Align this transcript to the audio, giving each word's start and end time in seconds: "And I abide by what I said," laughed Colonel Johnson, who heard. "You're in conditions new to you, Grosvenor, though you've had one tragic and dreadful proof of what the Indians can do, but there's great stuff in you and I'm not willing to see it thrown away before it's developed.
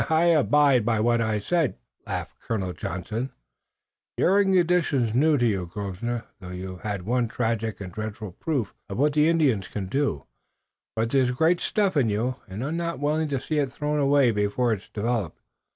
"And 0.01 0.07
I 0.11 0.25
abide 0.29 0.83
by 0.83 0.99
what 0.99 1.21
I 1.21 1.37
said," 1.37 1.75
laughed 2.07 2.39
Colonel 2.39 2.73
Johnson, 2.73 3.19
who 3.19 3.23
heard. 3.23 4.17
"You're 4.17 4.41
in 4.41 4.53
conditions 4.55 5.15
new 5.15 5.37
to 5.37 5.45
you, 5.45 5.69
Grosvenor, 5.71 6.23
though 6.39 6.49
you've 6.49 6.81
had 6.81 7.03
one 7.05 7.27
tragic 7.27 7.79
and 7.79 7.93
dreadful 7.93 8.31
proof 8.31 8.73
of 8.89 8.97
what 8.97 9.13
the 9.13 9.29
Indians 9.29 9.67
can 9.67 9.85
do, 9.85 10.25
but 10.95 11.11
there's 11.11 11.29
great 11.29 11.59
stuff 11.61 11.95
in 11.95 12.09
you 12.09 12.37
and 12.47 12.65
I'm 12.65 12.77
not 12.77 12.97
willing 12.99 13.27
to 13.27 13.39
see 13.39 13.59
it 13.59 13.71
thrown 13.71 13.99
away 13.99 14.31
before 14.31 14.73
it's 14.73 14.89
developed. 14.89 15.37